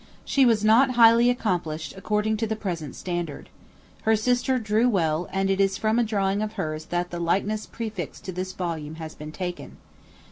[0.25, 3.49] She was not highly accomplished according to the present standard.
[4.01, 7.67] Her sister drew well, and it is from a drawing of hers that the likeness
[7.67, 9.77] prefixed to this volume has been taken.